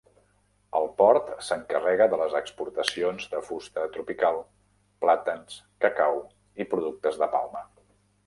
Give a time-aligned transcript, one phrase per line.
[0.77, 4.41] El port s'encarrega de les exportacions de fusta tropical,
[5.05, 6.17] plàtans, cacau
[6.65, 7.63] i productes de palma.